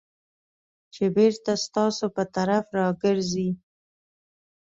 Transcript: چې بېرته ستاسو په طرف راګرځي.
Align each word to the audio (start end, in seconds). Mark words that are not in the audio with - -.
چې 0.93 1.03
بېرته 1.15 1.51
ستاسو 1.65 2.05
په 2.15 2.23
طرف 2.35 2.65
راګرځي. 2.79 3.49